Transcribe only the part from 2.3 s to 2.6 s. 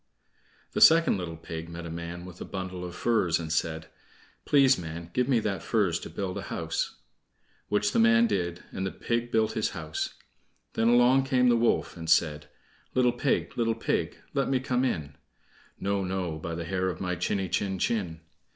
a